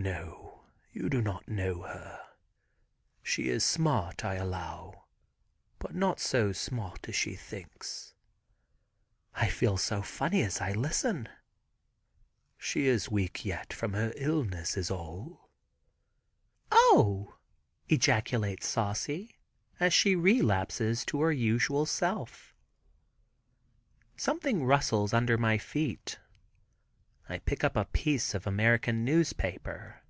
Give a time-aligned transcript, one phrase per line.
[0.00, 2.20] "No, you do not know her.
[3.20, 5.06] She is smart, I allow,
[5.80, 8.14] but not so smart as she thinks."
[9.34, 11.28] (I feel so funny as I listen).
[12.56, 15.50] "She is weak yet from her illness is all."
[16.70, 17.34] "O!"
[17.88, 19.36] ejaculates Saucy
[19.80, 22.54] as she relapses to her usual self.
[24.16, 26.20] Something rustles under my feet.
[27.30, 30.00] I pick up a piece of American newspaper.